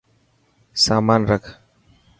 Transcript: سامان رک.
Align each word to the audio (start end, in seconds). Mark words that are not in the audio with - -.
سامان 0.85 1.21
رک. 1.29 1.43